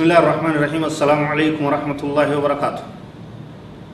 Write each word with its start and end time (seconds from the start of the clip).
بسم 0.00 0.08
الله 0.08 0.24
الرحمن 0.24 0.54
الرحيم 0.56 0.84
السلام 0.96 1.20
عليكم 1.28 1.60
ورحمة 1.60 2.00
الله 2.00 2.28
وبركاته 2.32 2.84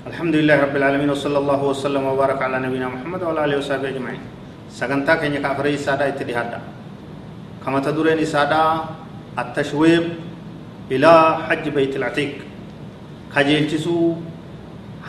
الحمد 0.07 0.35
لله 0.39 0.57
رب 0.71 0.77
العالمين 0.79 1.11
وصلى 1.11 1.39
الله 1.43 1.61
وسلم 1.67 1.99
وبارك 1.99 2.39
على 2.47 2.63
نبينا 2.63 2.95
محمد 2.95 3.27
وعلى 3.27 3.41
آله 3.51 3.57
وصحبه 3.59 3.91
أجمعين 3.91 4.23
سجنتا 4.71 5.19
كن 5.19 5.35
كافر 5.43 5.67
سادا 5.75 6.15
اتدهادا 6.15 6.59
كما 7.67 7.83
تدرين 7.83 8.23
سادا 8.23 8.87
التشويق 9.35 10.05
إلى 10.95 11.13
حج 11.51 11.65
بيت 11.75 11.99
العتيق 11.99 12.33
كجيلتسو 13.35 13.99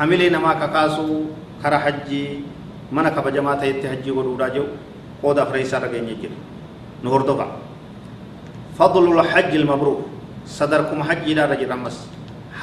حملي 0.01 0.33
نما 0.33 0.51
كقاسو 0.57 1.09
كرا 1.61 1.77
حجي 1.77 2.41
mana 2.89 3.11
kabajamaa 3.13 3.59
ta'etti 3.61 3.85
hajjii 3.85 4.15
godhuudhaa 4.17 4.49
jiru 4.49 4.67
qooda 5.21 5.43
afreessaa 5.43 5.77
irra 5.83 5.91
geenye 5.93 6.13
jiru 6.23 6.37
nu 7.03 7.11
hordofa 7.11 7.51
fadlul 8.79 9.19
hajji 9.27 9.59
ilmabruur 9.59 10.16
sadarkuma 10.47 11.03
hajjiidhaa 11.09 11.45
irra 11.47 11.57
jira 11.61 11.73
ammas 11.77 11.97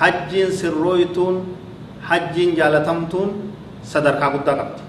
hajjiin 0.01 0.51
sirrooytuun 0.61 1.37
hajjiin 2.09 2.57
jaalatamtuun 2.57 3.31
sadarkaa 3.93 4.31
guddaa 4.37 4.57
qabdi 4.63 4.83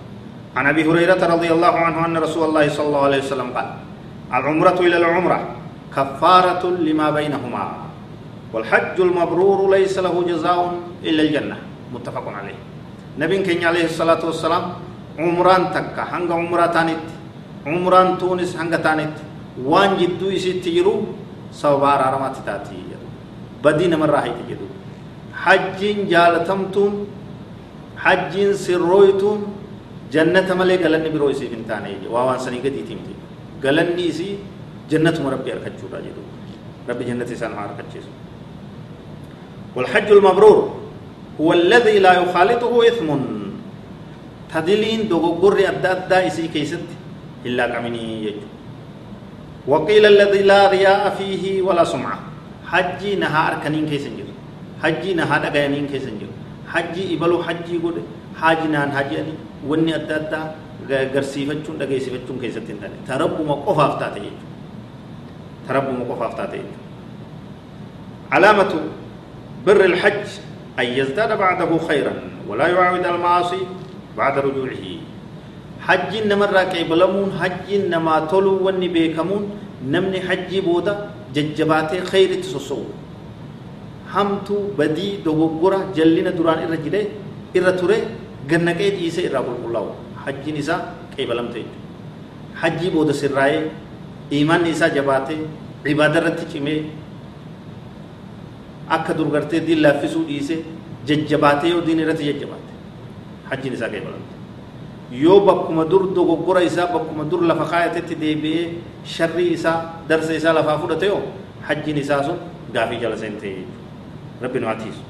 عن 0.56 0.72
أبي 0.72 0.88
هريرة 0.88 1.20
رضي 1.20 1.52
الله 1.52 1.76
عنه 1.86 2.00
أن 2.08 2.16
رسول 2.16 2.44
الله 2.48 2.66
صلى 2.72 2.88
الله 2.88 3.04
عليه 3.12 3.22
وسلم 3.28 3.52
قال 3.52 3.68
العمرة 4.32 4.80
إلى 4.88 4.98
العمرة 5.04 5.40
كفارة 5.92 6.64
لما 6.80 7.08
بينهما 7.12 7.64
والحج 8.56 8.96
المبرور 9.08 9.60
ليس 9.76 10.00
له 10.00 10.16
جزاء 10.16 10.60
إلا 11.04 11.22
الجنة. 11.28 11.58
متفق 11.92 12.24
عليه. 12.24 12.56
نبي 13.20 13.38
كان 13.44 13.68
عليه 13.68 13.92
الصلاة 13.92 14.24
والسلام 14.24 14.64
عمران 15.20 15.76
تكا 15.76 16.04
هنگ 16.16 16.32
عمرة 16.32 16.66
تانيت 16.72 17.04
عمران 17.68 18.16
تونس 18.16 18.56
هنگ 18.56 18.80
تانيت 18.80 19.16
وان 19.60 20.00
جدو 20.00 20.32
يسيت 20.32 20.64
تجرو 20.64 20.96
سوبار 21.62 22.00
ارمات 22.08 22.36
تاتي. 22.46 22.84
بدي 23.64 23.88
نمر 23.88 24.10
راهي 24.14 24.32
تجدو. 24.38 24.68
حجين 25.34 25.98
جالتمتون 26.12 26.94
حجين 27.98 28.54
سرويتون 28.54 29.40
جنة 30.14 30.50
ملي 30.60 30.76
قلني 30.84 31.10
برو 31.10 31.30
يسي 31.34 31.48
فنتاني 31.52 32.08
واوان 32.14 32.40
سني 32.46 32.60
قد 32.64 32.76
يتيمتي 32.82 33.16
قلني 33.64 34.04
يسي 34.10 34.30
جنة 34.92 35.18
مربي 35.26 35.50
أركتشو 35.54 35.88
راجدو. 35.94 36.24
ربي 36.90 37.04
جنة 37.10 37.26
سان 37.26 37.52
أركتشيسو 37.58 38.12
والحج 39.76 40.10
المبرور 40.12 40.58
هو 41.42 41.50
الذي 41.54 42.00
لا 42.00 42.14
يخالطه 42.22 42.74
إثم. 42.88 43.10
تدلين 44.54 45.10
دوغور 45.12 45.58
أدى 45.60 45.88
أدى 45.88 46.18
إسي 46.28 46.48
كيست. 46.48 46.88
إلا 47.46 47.68
كمني 47.74 48.04
يجو. 48.26 48.46
وقيل 49.68 50.06
الذي 50.06 50.42
لا 50.44 50.70
رياء 50.70 51.10
فيه 51.18 51.62
ولا 51.62 51.84
سمعة. 51.84 52.20
حجي 52.66 53.16
نهار 53.16 53.62
كنين 53.64 53.86
كيسن 53.86 54.18
جرو 54.18 54.34
حجي 54.84 55.14
نهار 55.14 55.42
أغيانين 55.48 55.88
كيسن 55.88 56.18
جرو 56.18 56.34
حجي 56.74 57.14
إبلو 57.14 57.44
حجي 57.46 57.78
قد 57.78 57.98
حاجي 58.42 58.68
نان 58.68 58.92
حاجي 58.92 59.16
أني 59.22 59.34
وني 59.70 59.96
أدى 59.96 60.16
أدى 60.16 60.42
garsiifachuun 60.86 61.80
dhageessifachuun 61.82 62.38
keessatti 62.42 62.72
hin 62.74 62.80
taane 62.82 62.98
tarabbuma 63.08 63.56
qofaaf 63.66 63.94
taate 64.02 64.20
jechuudha 64.26 64.46
tarabbuma 65.68 66.04
qofaaf 66.10 66.34
taate 66.38 66.58
jechuudha 66.62 66.84
علامة 68.32 68.74
بر 69.66 69.86
الحج 69.86 70.28
أن 70.80 70.86
يزداد 70.86 71.38
بعده 71.38 71.78
خيرا 71.88 72.14
ولا 72.50 72.68
يعاود 72.68 73.06
المعاصي 73.06 73.62
بعد 74.18 74.38
رجوعه. 74.38 74.86
حج 75.88 76.12
نمر 76.32 76.58
كيبلمون 76.74 77.30
حج 77.40 77.68
نما 77.94 78.16
تلو 78.32 78.66
وني 78.66 78.88
بيكمون 78.96 79.44
نمني 79.94 80.20
حج 80.28 80.52
بودا 80.66 80.94
ججباتي 81.36 81.98
خير 82.10 82.30
تسوسو. 82.42 82.82
همتو 84.14 84.56
بدي 84.78 85.08
دوغورا 85.26 85.80
جلنا 85.96 86.32
دران 86.38 86.60
الرجل 86.66 86.96
الرتوري 87.56 88.00
غنقيت 88.50 88.96
إيسا 89.04 89.22
إرابل 89.28 89.56
الله 89.66 89.84
حج 90.24 90.46
نساء 90.58 90.80
كيبلمتي 91.18 91.64
حج 92.62 92.82
بودا 92.94 93.14
سراي 93.22 93.54
إيمان 94.32 94.62
نساء 94.64 94.90
جباتي 94.96 95.38
عبادة 95.86 96.20
رتي 96.26 96.48
akka 98.88 99.14
durgartee 99.18 99.62
diin 99.66 99.82
laaffisuu 99.82 100.24
dhiise 100.28 100.56
jajjabaatee 101.10 101.70
yoo 101.74 101.82
diin 101.86 102.00
irratti 102.04 102.28
jajjabaate 102.30 102.74
hajjiin 103.50 103.74
isaa 103.78 103.90
qeebalamte 103.94 104.35
yoo 105.12 105.40
bakkuma 105.46 105.86
dur 105.86 106.14
dogoggora 106.14 106.64
isaa 106.64 106.88
bakkuma 106.88 107.24
dur 107.30 107.42
lafa 107.44 107.66
kaayatetti 107.66 108.16
deebi'ee 108.16 108.82
sharrii 109.06 109.54
isaa 109.54 110.06
darsa 110.10 110.34
isaa 110.34 110.54
lafaa 110.54 110.78
fudhate 110.78 111.06
yoo 111.06 111.22
hajjiin 111.68 111.98
isaa 111.98 112.24
sun 112.24 112.38
gaafii 112.74 113.00
jala 113.02 113.18
seentee 113.18 113.66
rabbi 114.42 114.60
nu 114.60 114.70
atiisu 114.70 115.04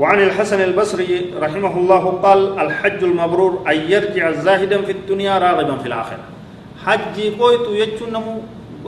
وعن 0.00 0.18
الحسن 0.18 0.60
البصري 0.60 1.36
رحمه 1.36 1.74
الله 1.78 2.04
قال 2.24 2.40
الحج 2.58 3.00
المبرور 3.04 3.68
أن 3.68 3.76
يرجع 3.92 4.40
زاهدا 4.40 4.82
في 4.82 4.92
الدنيا 4.92 5.38
راغبا 5.38 5.76
في 5.84 5.86
الآخرة. 5.86 6.24
حج 6.80 7.16
قويت 7.38 7.66
يجنمو 7.70 8.34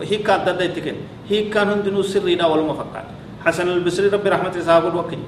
هيكا 0.00 0.36
ددتكن 0.48 0.96
هيكا 1.30 1.60
هندنو 1.62 2.02
سري 2.02 2.34
دا 2.34 2.48
ولما 2.48 2.72
فقط 2.80 3.06
حسن 3.44 3.68
البصري 3.68 4.08
ربي 4.16 4.28
رحمته 4.32 4.60
صاحب 4.64 4.84
الوكي 4.90 5.18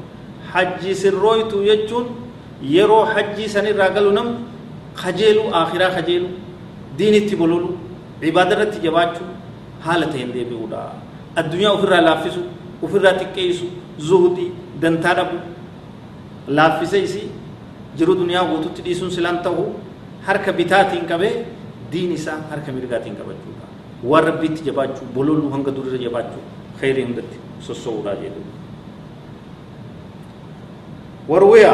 حجي 0.50 0.94
سرويت 0.96 1.52
يجون 2.62 2.74
يرو 2.74 3.06
حجي 3.06 3.48
سن 3.48 3.66
راغلو 3.80 4.10
نم 4.10 4.28
خجيلو 4.96 5.50
آخرا 5.50 5.88
خجيلو 5.96 6.28
دين 6.98 7.26
تبولولو 7.28 7.70
عبادة 8.22 8.64
تجباچو 8.64 9.24
حالتين 9.84 10.32
دي 10.32 10.44
بيودا 10.44 10.82
الدنيا 11.38 11.74
أفرا 11.74 12.00
لافسو 12.00 12.42
أفرا 12.84 13.10
تكيسو 13.20 13.66
زهدي 14.08 14.46
دنتاربو 14.82 15.38
لافسيسي 16.48 17.22
جرو 17.98 18.14
دنيا 18.14 18.40
غوتو 18.40 18.68
تديسون 18.76 19.10
سلام 19.10 19.36
تهو 19.44 19.86
harka 20.26 20.52
bitaatiin 20.52 21.06
qabee 21.06 21.46
diin 21.92 22.12
isaa 22.12 22.38
harka 22.50 22.72
mirgaatiin 22.72 23.16
qabachuudha 23.16 23.66
waan 24.10 24.24
rabbiitti 24.28 24.66
jabaachuu 24.68 25.06
bololuu 25.14 25.50
hanga 25.54 25.74
durirra 25.76 26.00
jabaachuu 26.04 26.42
khayrii 26.80 27.04
hundatti 27.08 27.38
sossouudha 27.68 28.14
jedhu 28.22 28.42
وروي 31.28 31.66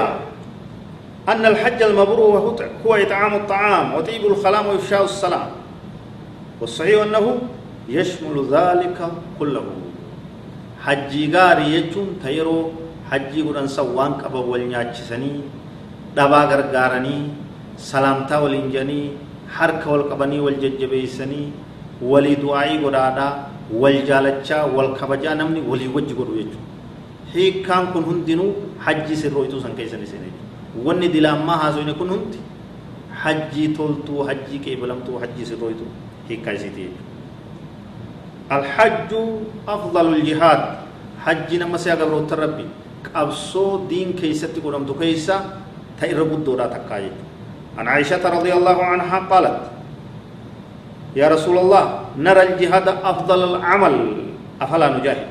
أن 1.28 1.46
الحج 1.46 1.82
المبرور 1.82 2.56
هو 2.86 2.94
إطعام 2.94 3.34
الطعام 3.34 3.94
وطيب 3.94 4.26
الخلام 4.26 4.66
وإفشاء 4.66 5.04
السلام 5.04 5.50
والصحيح 6.60 7.02
أنه 7.02 7.38
يشمل 7.88 8.36
ذلك 8.50 8.98
كله. 9.38 9.66
حجي 10.82 11.22
غاري 11.34 11.74
يجون 11.74 12.18
تيرو 12.24 12.70
حجي 13.10 13.42
قرآن 13.42 13.66
سوان 13.66 14.12
كبا 14.18 14.38
والنياتشسني 14.50 15.32
دبا 16.16 16.40
غرغارني 16.50 17.16
سلامتا 17.78 18.38
ولنجني 18.38 19.02
حركة 19.54 19.86
والقبني 19.92 20.38
والججبيسني 20.40 21.42
ولي 22.02 22.34
دعائي 22.34 22.74
قرادا 22.84 23.28
والجالچا 23.80 24.58
والكبجا 24.74 25.34
نمني 25.38 25.60
ولي 25.70 25.86
وجه 25.94 26.14
قدو 26.18 26.34
يجو 26.42 26.60
hiikkaan 27.34 27.86
kun 27.92 28.04
hundinuu 28.04 28.52
hajjii 28.84 29.16
sirrooytuu 29.16 29.60
san 29.64 29.72
keessan 29.76 30.02
isin 30.04 30.24
wanni 30.84 31.08
dilaammaa 31.08 31.56
haasofne 31.62 31.94
kun 32.00 32.08
hundi 32.14 32.38
hajjii 33.24 33.68
toltuu 33.78 34.22
hajjii 34.28 34.58
qeebalamtuu 34.66 35.18
hajjii 35.24 35.46
sirrooytuu 35.52 35.90
hiikkaa 36.28 36.52
isiiti 36.60 36.80
jechuudha 36.82 37.10
الحج 38.52 39.12
أفضل 39.68 40.06
الجهاد 40.14 40.62
حج 41.24 41.48
نما 41.62 41.76
سيا 41.80 41.94
قبروت 41.94 42.32
ربي 42.32 42.66
قبصو 43.14 43.86
دين 43.88 44.12
كيست 44.12 44.54
قرمت 44.64 44.90
كيسا 45.00 45.36
تيرب 46.00 46.32
الدورة 46.32 46.66
تكايت 46.66 47.16
عن 47.78 47.88
عائشة 47.88 48.20
رضي 48.36 48.52
الله 48.52 48.78
عنها 48.84 49.18
قالت 49.30 49.58
يا 51.16 51.28
رسول 51.28 51.56
الله 51.58 51.84
نرى 52.18 52.42
الجهاد 52.42 52.88
أفضل 52.88 53.40
العمل 53.56 53.96
أفلا 54.60 54.88
نجاهد 54.98 55.26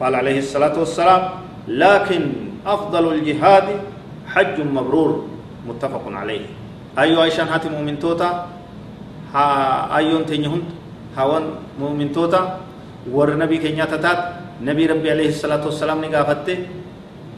قال 0.00 0.12
عليه 0.14 0.38
الصلاة 0.38 0.74
والسلام 0.78 1.22
لكن 1.68 2.22
أفضل 2.66 3.04
الجهاد 3.14 3.68
حج 4.34 4.56
مبرور 4.60 5.10
متفق 5.68 6.04
عليه. 6.10 6.46
أيها 6.98 7.20
عائشة 7.22 7.42
هاتي 7.46 7.68
مؤمن 7.70 7.98
توتا؟ 8.02 8.28
ها 9.34 9.44
أيون 9.96 10.26
تنيهن 10.26 10.62
هاون 11.16 11.44
مؤمن 11.80 12.12
توتا؟ 12.12 12.40
ور 13.14 13.30
نبي 13.36 13.56
كنيا 13.62 13.84
تتات؟ 13.84 14.20
نبي 14.62 14.86
ربي 14.86 15.10
عليه 15.10 15.28
الصلاة 15.34 15.62
والسلام 15.66 15.98
نقافته 16.04 16.58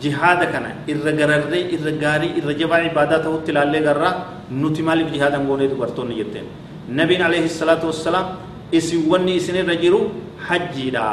جهاد 0.02 0.40
كان 0.52 0.66
إرغرر 0.92 1.52
إرغاري 1.76 2.28
إرجبا 2.40 2.76
عبادته 2.84 3.32
تلالي 3.46 3.80
غرا. 3.86 4.10
نتمال 4.52 5.00
جهاد 5.12 5.34
أنغوني 5.40 5.66
دبرتون 5.72 6.12
يتين 6.12 6.46
نبي 6.92 7.16
عليه 7.22 7.44
الصلاة 7.52 7.82
والسلام 7.84 8.26
إسواني 8.74 9.36
إسني 9.36 9.60
رجرو 9.68 10.00
حجي 10.46 10.90
دا. 10.96 11.04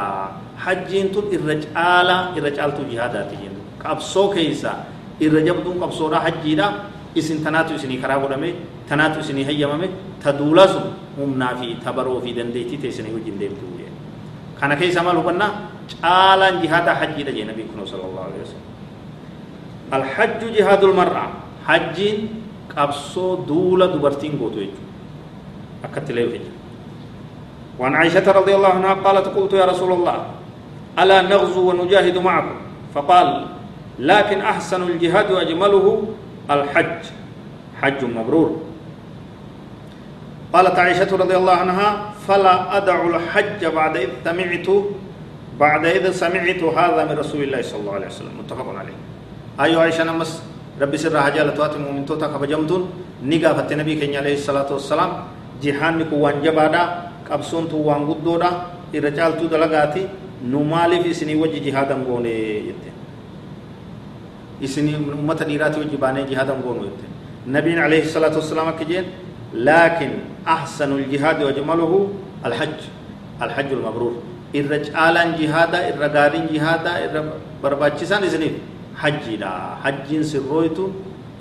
حجين 0.63 1.11
تون 1.11 1.25
إرجالا 1.33 2.17
إرجالتو 2.37 2.81
جهاداتي 2.91 3.35
جن 3.41 3.55
قبصو 3.83 4.29
كيسا 4.33 4.73
إرجبدون 5.21 5.75
قبصو 5.83 6.07
را 6.07 6.19
حجي 6.19 6.55
دا 6.55 6.67
إسن 7.17 7.43
تناتو 7.43 7.75
إسني 7.75 8.01
خرابو 8.01 8.27
دمي 8.27 8.53
تناتو 8.89 9.19
إسني 9.19 9.45
هياممي 9.45 9.87
تدولاسو 10.23 10.81
همنا 11.19 11.49
في 11.59 11.77
تبرو 11.85 12.21
في 12.21 12.33
دنديتي 12.33 12.77
تيسني 12.77 13.13
وجين 13.13 13.37
ديمتو 13.37 13.67
كان 14.63 14.73
كيسا 14.79 15.01
مالو 15.03 15.21
بنا 15.27 15.47
جالا 15.91 16.49
جهادا 16.63 16.93
حجي 16.99 17.23
دا 17.27 17.31
جي 17.35 17.43
نبي 17.43 17.63
كنو 17.69 17.85
صلى 17.85 18.05
الله 18.09 18.23
عليه 18.27 18.41
وسلم 18.43 18.65
الحج 19.93 20.41
جهاد 20.55 20.83
المرأة 20.83 21.27
حجين 21.67 22.17
قبصو 22.77 23.35
دولا 23.47 23.85
دبرتين 23.93 24.33
قوتو 24.39 24.59
يجو 24.63 24.81
أكتلي 25.85 26.23
وجه 26.25 26.51
وعن 27.79 27.93
عائشة 27.95 28.31
رضي 28.31 28.55
الله 28.55 28.71
عنها 28.79 28.93
قالت 28.93 29.27
قلت 29.35 29.53
يا 29.53 29.65
رسول 29.65 29.91
الله 29.91 30.17
ألا 30.99 31.21
نغزو 31.21 31.61
ونجاهد 31.69 32.17
معكم 32.17 32.57
فقال 32.95 33.27
لكن 33.99 34.41
أحسن 34.41 34.81
الجهاد 34.83 35.31
وأجمله 35.31 35.85
الحج. 36.51 37.01
حج 37.81 38.01
مبرور. 38.03 38.49
قالت 40.53 40.79
عائشة 40.79 41.11
رضي 41.17 41.35
الله 41.37 41.53
عنها 41.53 41.89
فلا 42.27 42.77
أدع 42.77 42.97
الحج 43.07 43.61
بعد 43.65 43.97
إذ 43.97 44.09
سمعت 44.25 44.67
بعد 45.59 45.83
إذ 45.85 46.11
سمعت 46.11 46.61
هذا 46.63 47.01
من 47.05 47.15
رسول 47.19 47.41
الله 47.43 47.61
صلى 47.61 47.79
الله 47.79 47.93
عليه 47.93 48.07
وسلم. 48.07 48.33
متفق 48.39 48.67
عليه. 48.69 48.97
أيها 49.61 49.81
عائشة 49.81 50.03
نمس 50.03 50.31
ربي 50.81 50.97
سر 50.97 51.13
حاجة 51.13 51.43
لتوات 51.43 51.77
مؤمن 51.77 52.05
توتا 52.05 52.27
كبجمتون 52.27 52.81
نيغا 53.23 53.67
النبي 53.71 53.93
كني 54.01 54.17
عليه 54.17 54.33
الصلاة 54.41 54.73
والسلام 54.73 55.11
جهان 55.61 55.97
نكو 56.01 56.15
وانجبادا 56.17 56.83
qabsoon 57.23 57.71
tun 57.71 57.87
waan 57.87 58.03
guddoodha 58.05 58.49
irra 58.93 59.11
caaltuu 59.11 59.47
dalagaati 59.47 60.03
nu 60.43 60.59
maaliif 60.63 61.05
isinii 61.07 61.39
wajji 61.39 61.59
jihaadan 61.65 62.03
goone 62.03 62.75
إسني 64.63 64.95
أمة 64.95 65.39
ديرات 65.49 65.75
وجبان 65.77 66.17
جهاد 66.29 66.49
غونوت 66.65 66.99
نبي 67.47 67.79
عليه 67.79 68.03
الصلاة 68.07 68.35
والسلام 68.35 68.69
كجين 68.79 69.05
لكن 69.53 70.11
أحسن 70.47 70.91
الجهاد 70.91 71.43
وجمله 71.43 71.93
الحج 72.45 72.79
الحج 73.41 73.71
المبرور. 73.71 74.13
الرجال 74.55 75.15
جهاد 75.41 75.73
الرغار 75.75 76.33
جهاد 76.53 76.85
برباچسان 77.63 78.21
إسني 78.23 78.49
حج 79.01 79.25
لا 79.41 79.51
حج 79.83 80.09
سرويت 80.21 80.77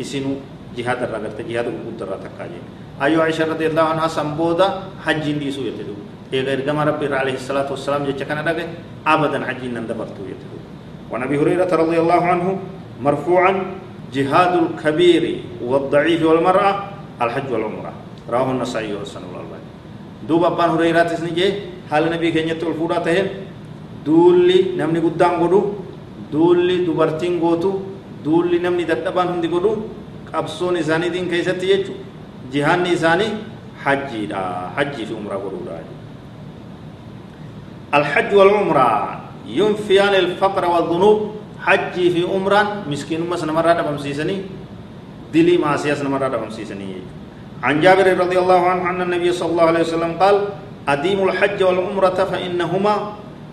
إسنو 0.00 0.32
جهاد 0.76 1.00
الرغت 1.06 1.38
جهاد 1.48 1.66
قدره 1.86 2.16
تكاجي 2.24 2.60
أيو 3.04 3.20
عائشة 3.20 3.44
رضي 3.52 3.66
الله 3.70 3.84
عنها 3.92 4.08
سمبودا 4.08 4.68
حج 5.04 5.24
دي 5.40 5.48
سويتو 5.52 5.92
غير 6.32 6.60
كما 6.64 6.84
ربي 6.88 7.06
عليه 7.14 7.36
الصلاة 7.36 7.68
والسلام 7.68 8.02
جكنا 8.08 8.42
دغه 8.48 8.64
ابدا 9.06 9.38
حج 9.48 9.62
نندبرتو 9.76 10.22
يتو 10.32 10.56
ونبي 11.12 11.36
هريرة 11.40 11.68
رضي 11.82 11.98
الله 12.00 12.20
عنه 12.32 12.48
مرفوعا 13.00 13.52
جهاد 14.12 14.52
الكبير 14.62 15.24
والضعيف 15.64 16.20
والمرأة 16.20 16.72
الحج 17.22 17.48
والعمرة. 17.52 17.92
رواه 18.28 18.48
النسائي 18.50 18.92
والسنة 18.92 19.24
والألباني 19.32 19.66
دوب 20.28 20.44
أبان 20.44 20.70
هريرة 20.76 21.02
تسنجي 21.08 21.46
حال 21.90 22.12
نبي 22.12 22.28
كينيت 22.34 22.60
الفورة 22.60 22.98
تهن 23.06 23.26
دولي 24.04 24.76
نمني 24.76 25.00
قدام 25.00 25.32
قدو. 25.42 25.60
دولي 26.32 26.84
دبرتين 26.84 27.40
قوتو. 27.40 27.70
دولي 28.24 28.58
نمني 28.58 28.84
دتبان 28.84 29.28
هندي 29.38 29.48
قدو. 29.48 29.72
qabsoon 30.32 30.80
isaaniitiin 30.80 31.28
keessatti 31.28 31.66
jechuudha 31.68 32.00
jihaanni 32.52 32.92
isaanii 32.96 33.32
hajjiidha 33.84 34.40
hajjii 34.76 35.06
fi 35.08 35.14
umraa 35.14 35.40
godhuudha 35.44 35.76
الحج 37.92 38.34
والعمرة 38.34 38.88
ينفيان 39.46 40.14
الفقر 40.14 40.64
والذنوب. 40.64 41.18
حجي 41.62 42.10
في 42.10 42.22
عمران 42.26 42.66
مسكين 42.90 43.22
مسنا 43.30 43.52
مرة 43.52 43.72
دبم 43.72 43.98
سيسني 43.98 44.36
دلي 45.34 45.56
ما 45.62 45.76
سياس 45.76 46.02
مرة 46.02 46.28
دبم 46.28 46.50
سيسني 46.50 46.86
عن 47.62 47.80
جابر 47.80 48.18
رضي 48.18 48.38
الله 48.38 48.60
عنه 48.70 48.82
أن 48.90 49.00
النبي 49.06 49.32
صلى 49.32 49.50
الله 49.54 49.66
عليه 49.70 49.80
وسلم 49.86 50.12
قال 50.18 50.36
أديم 50.88 51.18
الحج 51.28 51.62
والعمرة 51.62 52.18
فإنهما 52.30 52.94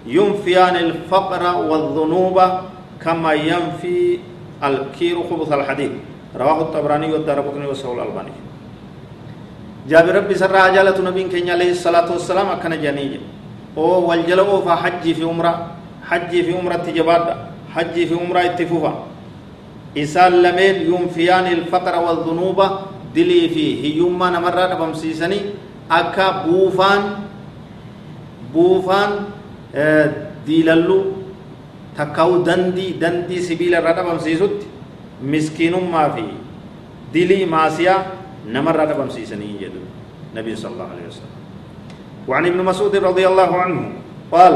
ينفيان 0.06 0.76
الفقر 0.76 1.44
والذنوب 1.70 2.38
كما 3.04 3.32
ينفي 3.34 4.20
الكير 4.64 5.16
خبث 5.30 5.50
الحديد 5.54 5.92
رواه 6.36 6.60
الطبراني 6.62 7.08
والدارقطني 7.14 7.66
وسهول 7.68 8.00
الألباني 8.00 8.34
جابر 9.90 10.16
ربي 10.16 10.36
سرى 10.36 10.58
عجالة 10.58 10.98
نبي 11.10 11.24
كين 11.30 11.50
عليه 11.50 11.72
الصلاة 11.78 12.12
والسلام 12.12 12.48
أكن 12.58 12.74
جانيج 12.82 13.22
أو 13.78 14.10
والجل 14.10 14.40
أوفا 14.40 14.76
حجي 14.76 15.14
في 15.14 15.24
عمرة 15.24 15.54
حجي 16.10 16.40
في 16.44 16.52
عمرة 16.58 16.76
تجباد 16.76 17.26
حجي 17.80 18.12
في 18.12 18.16
عمرة 18.20 18.60
اتفوفا 18.60 18.94
إسال 19.96 20.44
لمن 20.44 20.76
ينفيان 20.92 21.48
الفقر 21.48 21.96
والذنوب 22.04 22.60
دلي 23.16 23.42
فيه. 23.56 23.72
هيوما 23.96 24.36
نمرة 24.36 24.76
بمسيسني 24.76 25.40
أكا 25.88 26.44
بوفان 26.44 27.02
بوفان 28.54 29.12
آه 29.72 30.08
ديلالو 30.44 31.00
تكاو 31.98 32.44
دندي 32.44 33.00
دندي 33.00 33.40
سبيل 33.42 33.76
الرد 33.80 34.00
بمسيسوت 34.06 34.58
مسكين 35.24 35.74
ما 35.92 36.12
في 36.12 36.28
دلي 37.16 37.48
ماسيا 37.48 37.96
نمر 38.46 38.76
رقم 38.76 39.10
سيسني 39.10 39.64
يدو. 39.64 39.81
نبي 40.36 40.54
صلى 40.56 40.72
الله 40.76 40.90
عليه 40.94 41.06
وسلم. 41.10 41.34
وعن 42.28 42.44
ابن 42.46 42.60
مسعود 42.62 42.94
رضي 42.96 43.26
الله 43.28 43.52
عنه 43.58 43.80
قال 44.31 44.56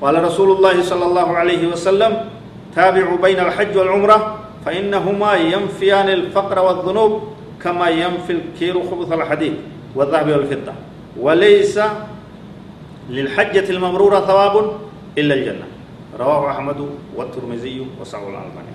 قال 0.00 0.14
رسول 0.24 0.56
الله 0.56 0.82
صلى 0.82 1.04
الله 1.04 1.28
عليه 1.36 1.62
وسلم 1.68 2.12
تابعوا 2.76 3.18
بين 3.18 3.40
الحج 3.40 3.76
والعمرة 3.76 4.38
فإنهما 4.66 5.34
ينفيان 5.34 6.08
الفقر 6.08 6.58
والذنوب 6.58 7.22
كما 7.62 7.88
ينفي 7.88 8.32
الكير 8.32 8.74
خبث 8.90 9.12
الحديد 9.12 9.54
والذهب 9.94 10.28
والفضة. 10.28 10.72
وليس 11.20 11.80
للحجة 13.10 13.70
الممرورة 13.70 14.20
ثواب 14.20 14.72
إلا 15.18 15.34
الجنة. 15.34 15.66
رواه 16.18 16.50
أحمد 16.50 16.88
والترمذي 17.16 17.86
وصححه 18.00 18.28
الألباني. 18.28 18.74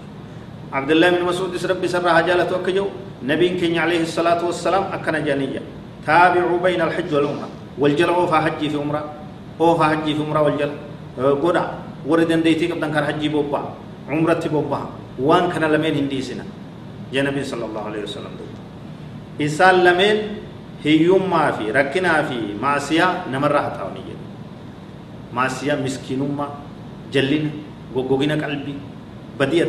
عبد 0.74 0.92
الله 0.92 1.10
بن 1.10 1.26
مسعود 1.26 1.66
ربي 1.66 1.88
سر 1.88 2.10
حجالة 2.10 2.56
وكجو 2.56 2.86
نبي 3.24 3.50
كن 3.60 3.78
عليه 3.78 4.02
الصلاة 4.02 4.46
والسلام 4.46 4.84
أكن 4.94 5.24
جانية. 5.26 5.62
تابعوا 6.06 6.60
بين 6.64 6.82
الحج 6.82 7.14
والعمرة. 7.14 7.50
والجل 7.80 8.10
أوفا 8.10 8.38
حجي 8.42 8.70
في 8.70 8.78
عمرة. 8.78 9.04
أوفا 9.62 9.86
حجي 9.86 10.16
في 10.16 10.22
عمرة 10.24 10.42
والجل. 10.42 10.72
قدا 11.18 11.64
وردن 12.08 12.42
ديتي 12.42 12.72
قبل 12.72 12.88
كان 12.88 13.06
حجي 13.06 13.30
بوبا. 13.30 13.74
عمرة 14.10 14.44
بوبا 14.54 14.82
وان 15.22 15.50
كان 15.54 15.64
لمن 15.72 15.94
هندي 16.00 16.22
سنة 16.22 16.46
يا 17.14 17.22
نبي 17.22 17.44
صلى 17.44 17.66
الله 17.66 17.84
عليه 17.90 18.02
وسلم 18.10 18.34
إسال 19.42 19.76
لمن 19.86 20.16
هيوم 20.84 21.24
ما 21.30 21.52
في 21.56 21.72
ركنا 21.72 22.14
في 22.30 22.58
معصية 22.62 23.08
نمر 23.32 23.54
حتاوني 23.66 24.02
معصية 25.34 25.74
مسكينوما 25.86 26.48
جلين 27.14 27.46
غوغوغينا 27.96 28.36
قلبي 28.46 28.76
بدي 29.40 29.64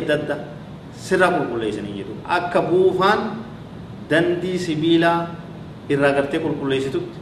sirraa 1.07 1.31
qulqulleessanii 1.35 1.95
jedhu 1.99 2.13
akka 2.37 2.61
buufaan 2.69 3.21
dandii 4.11 4.57
sibiilaa 4.65 5.17
irraa 5.93 6.11
gartee 6.17 6.39
qulqulleessitutti 6.45 7.19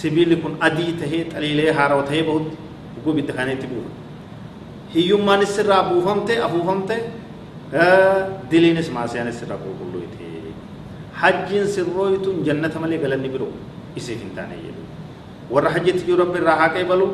sibiilli 0.00 0.36
kun 0.42 0.56
adii 0.68 0.92
tahee 1.00 1.22
xaliilee 1.32 1.72
haarawa 1.78 2.02
tahee 2.10 2.22
bahutti 2.28 2.56
guguu 2.94 3.12
ibidda 3.16 3.32
kaaniitti 3.38 3.66
buufa 3.72 3.90
hiyyummaanis 4.94 5.52
sirraa 5.58 5.82
buufamte 5.90 6.34
afuufamte 6.46 6.96
diliinis 8.50 8.90
maasiyaanis 8.96 9.38
sirraa 9.40 9.60
qulqulloyte 9.64 10.26
hajjiin 11.22 11.66
sirrooytun 11.76 12.36
jannata 12.46 12.78
malee 12.82 12.98
galanni 13.04 13.28
biroo 13.34 13.52
isiif 13.98 14.20
hin 14.24 14.32
taane 14.36 14.56
jedhu 14.66 14.82
warra 15.54 15.70
hajjitti 15.76 16.02
jiru 16.08 16.18
rabbi 16.24 16.38
irraa 16.42 16.56
haa 16.60 16.70
qeebalu 16.76 17.08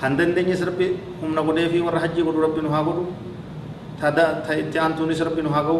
kan 0.00 0.16
dandeenyes 0.18 0.62
rabbi 0.70 0.86
humna 1.22 1.42
godhee 1.48 1.68
fi 1.72 1.78
warra 1.88 2.00
hajjii 2.06 2.24
godhu 2.28 2.40
rabbi 2.46 2.60
nu 2.66 2.70
haa 2.76 2.84
godhu 2.90 3.04
تدا 4.00 4.26
تيان 4.72 4.96
تونس 4.96 5.20
ربنا 5.28 5.52
هاجو 5.56 5.78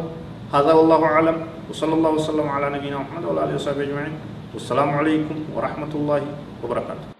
هذا 0.52 0.72
والله 0.78 1.00
أعلم 1.04 1.36
وصلى 1.70 1.94
الله 1.94 2.10
وسلم 2.20 2.46
على 2.48 2.66
نبينا 2.76 2.98
محمد 3.00 3.24
وعلى 3.24 3.40
آله 3.44 3.54
وصحبه 3.56 3.82
أجمعين 3.88 4.14
والسلام 4.54 4.90
عليكم 4.98 5.36
ورحمة 5.56 5.92
الله 5.94 6.22
وبركاته 6.62 7.19